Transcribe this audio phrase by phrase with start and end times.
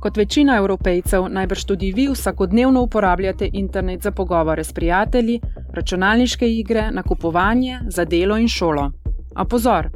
[0.00, 5.40] Kot večina evropejcev, najbrž tudi vi vsakodnevno uporabljate internet za pogovore s prijatelji,
[5.74, 8.90] računalniške igre, nakupovanje, za delo in šolo.
[9.34, 9.90] A pozor!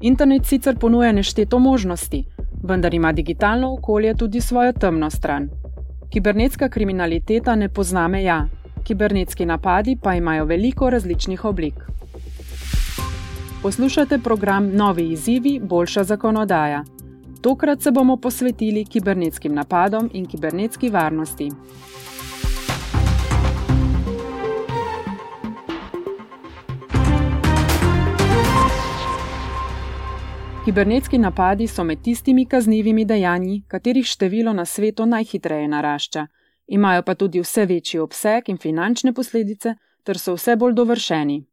[0.00, 2.24] Internet sicer ponuja nešteto možnosti,
[2.62, 5.48] vendar ima digitalno okolje tudi svojo temno stran.
[6.10, 8.46] Kibernetska kriminaliteta ne pozna meja,
[8.84, 11.74] kibernetski napadi pa imajo veliko različnih oblik.
[13.62, 16.84] Poslušate program Novi izzivi, boljša zakonodaja.
[17.42, 21.48] Tokrat se bomo posvetili kibernetskim napadom in kibernetski varnosti.
[30.64, 36.26] Kibernetski napadi so med tistimi kaznjivimi dejanji, katerih število na svetu najhitreje narašča,
[36.66, 41.44] imajo pa tudi vse večji obseg in finančne posledice, ter so vse bolj dovršeni.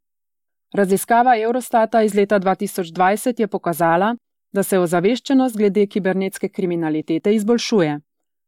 [0.74, 4.16] Raziskava Eurostata iz leta 2020 je pokazala,
[4.52, 8.00] da se ozaveščenost glede kibernetske kriminalitete izboljšuje,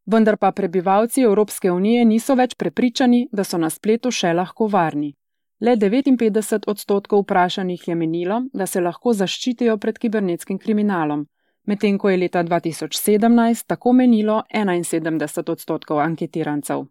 [0.05, 5.13] vendar pa prebivalci Evropske unije niso več prepričani, da so na spletu še lahko varni.
[5.61, 11.27] Le 59 odstotkov vprašanih je menilo, da se lahko zaščitijo pred kibernetskim kriminalom,
[11.69, 16.87] medtem ko je leta 2017 tako menilo 71 odstotkov anketirancev.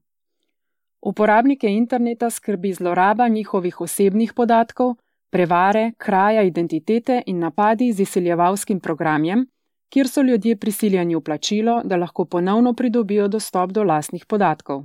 [1.03, 4.95] Uporabnike interneta skrbi zloraba njihovih osebnih podatkov,
[5.31, 9.47] prevare, kraja identitete in napadi z izsiljevalskim programjem,
[9.89, 14.85] kjer so ljudje prisiljeni v plačilo, da lahko ponovno pridobijo dostop do lastnih podatkov.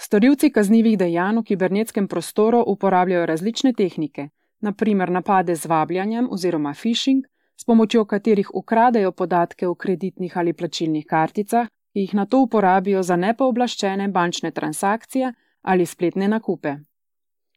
[0.00, 4.28] Storilci kaznjivih dejanj v kibernetskem prostoru uporabljajo različne tehnike,
[4.60, 7.24] naprimer napade z vabljanjem oziroma phishing,
[7.56, 13.02] s pomočjo katerih ukradejo podatke o kreditnih ali plačilnih karticah, ki jih na to uporabijo
[13.02, 16.76] za nepooblaščene bančne transakcije ali spletne nakupe.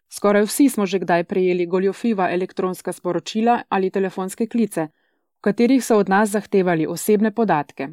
[0.10, 4.88] Skoraj vsi smo že kdaj prejeli goljofiva elektronska sporočila ali telefonske klice,
[5.38, 7.90] v katerih so od nas zahtevali osebne podatke.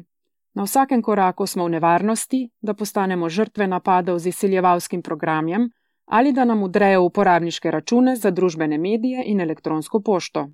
[0.53, 5.69] Na vsakem koraku smo v nevarnosti, da postanemo žrtve napadov z izsiljevalskim programjem
[6.05, 10.49] ali da nam udrejo uporabniške račune za družbene medije in elektronsko pošto.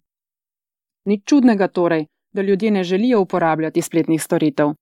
[1.05, 4.73] Nič čudnega torej, da ljudje ne želijo uporabljati spletnih storitev.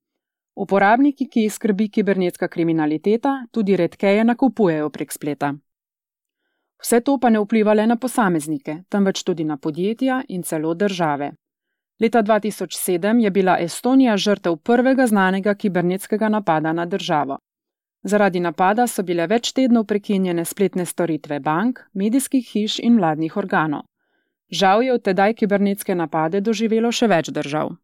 [0.55, 5.53] Uporabniki, ki jih skrbi kibernetska kriminaliteta, tudi redkeje nakupujejo prek spleta.
[6.81, 11.31] Vse to pa ne vpliva le na posameznike, temveč tudi na podjetja in celo države.
[11.99, 17.37] Leta 2007 je bila Estonija žrtev prvega znanega kibernetskega napada na državo.
[18.03, 23.83] Zaradi napada so bile več tednov prekinjene spletne storitve bank, medijskih hiš in vladnih organov.
[24.49, 27.75] Žal je od tedaj kibernetske napade doživelo še več držav.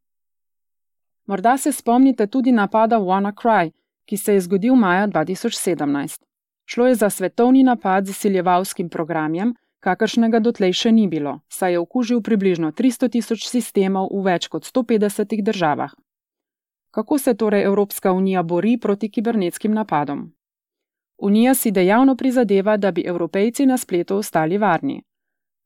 [1.25, 3.71] Morda se spomnite tudi napada WannaCry,
[4.05, 6.23] ki se je zgodil maja 2017.
[6.65, 11.79] Šlo je za svetovni napad z izsiljevalskim programjem, kakršnega dotlej še ni bilo, saj je
[11.79, 15.93] okužil približno 300 tisoč sistemov v več kot 150 državah.
[16.91, 20.31] Kako se torej Evropska unija bori proti kibernetskim napadom?
[21.17, 25.03] Unija si dejavno prizadeva, da bi evropejci na spletu ostali varni.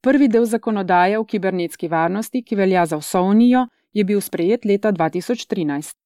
[0.02, 4.92] Prvi del zakonodaje o kibernetski varnosti, ki velja za vso unijo, je bil sprejet leta
[4.92, 5.99] 2013.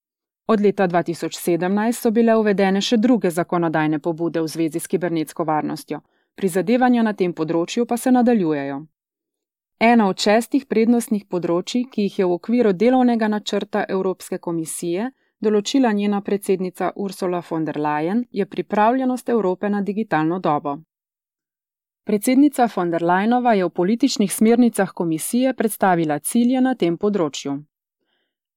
[0.46, 6.02] Od leta 2017 so bile uvedene še druge zakonodajne pobude v zvezi s kibernetsko varnostjo,
[6.36, 8.82] prizadevanja na tem področju pa se nadaljujejo.
[9.80, 15.10] Ena od šestih prednostnih področji, ki jih je v okviru delovnega načrta Evropske komisije
[15.40, 20.78] določila njena predsednica Ursula von der Leyen, je pripravljenost Evrope na digitalno dobo.
[22.04, 27.62] Predsednica von der Leyenova je v političnih smernicah komisije predstavila cilje na tem področju.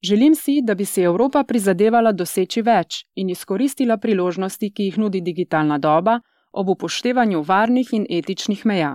[0.08, 5.22] Želim si, da bi si Evropa prizadevala doseči več in izkoristila priložnosti, ki jih nudi
[5.22, 6.20] digitalna doba,
[6.52, 8.94] ob upoštevanju varnih in etičnih meja.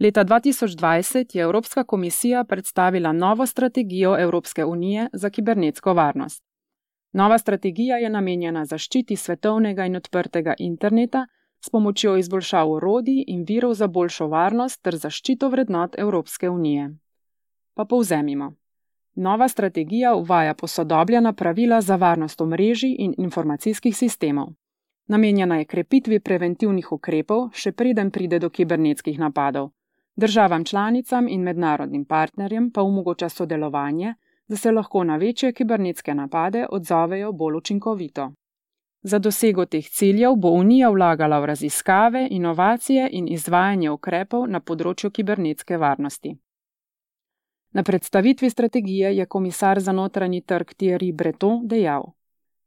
[0.00, 6.44] Leta 2020 je Evropska komisija predstavila novo strategijo Evropske unije za kibernetsko varnost.
[7.12, 11.26] Nova strategija je namenjena zaščiti svetovnega in odprtega interneta
[11.64, 16.90] s pomočjo izboljšav orodij in virov za boljšo varnost ter zaščito vrednot Evropske unije.
[17.74, 18.57] Pa povzemimo.
[19.20, 24.48] Nova strategija uvaja posodobljena pravila za varnost omrežij in informacijskih sistemov.
[25.06, 29.70] Namenjena je krepitvi preventivnih ukrepov, še preden pride do kibernetskih napadov.
[30.16, 34.14] Državam članicam in mednarodnim partnerjem pa omogoča sodelovanje,
[34.48, 38.32] da se lahko na večje kibernetske napade odzovejo bolj učinkovito.
[39.02, 45.10] Za dosego teh ciljev bo Unija vlagala v raziskave, inovacije in izvajanje ukrepov na področju
[45.10, 46.38] kibernetske varnosti.
[47.72, 52.02] Na predstavitvi strategije je komisar za notranji trg Thierry Breton dejal: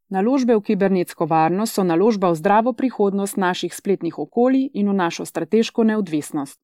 [0.09, 5.25] Naložbe v kibernetsko varnost so naložba v zdravo prihodnost naših spletnih okolij in v našo
[5.25, 6.59] strateško neodvisnost.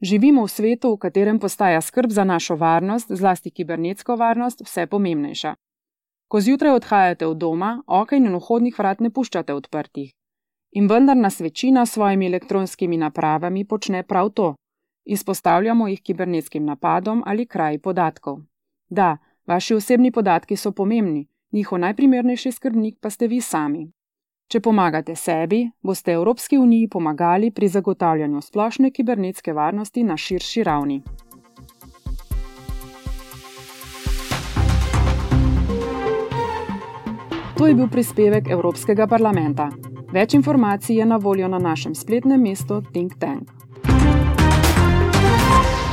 [0.00, 5.54] Živimo v svetu, v katerem postaja skrb za našo varnost, zlasti kibernetsko varnost, vse pomembnejša.
[6.28, 10.12] Ko zjutraj odhajate od doma, okej in vhodnih vrat ne puščate odprtih.
[10.72, 14.54] In vendar nas večina s svojimi elektronskimi napravami počne prav to.
[15.10, 18.40] Izpostavljamo jih kibernetskim napadom ali kraji podatkov.
[18.88, 19.16] Da,
[19.46, 23.86] vaši osebni podatki so pomembni, njihov najprimernejši skrbnik pa ste vi sami.
[24.48, 31.02] Če pomagate sebi, boste Evropski uniji pomagali pri zagotavljanju splošne kibernetske varnosti na širši ravni.
[37.58, 39.70] To je bil prispevek Evropskega parlamenta.
[40.12, 43.67] Več informacij je na voljo na našem spletnem mestu Think Tank.
[45.48, 45.87] Thank you